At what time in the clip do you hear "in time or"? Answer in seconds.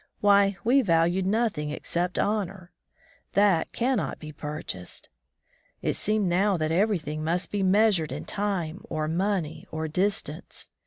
8.11-9.07